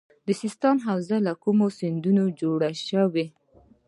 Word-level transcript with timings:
د 0.27 0.29
سیستان 0.41 0.75
حوزه 0.87 1.17
له 1.27 1.33
کومو 1.43 1.65
سیندونو 1.79 2.23
جوړه 2.39 2.69
شوې؟ 2.87 3.25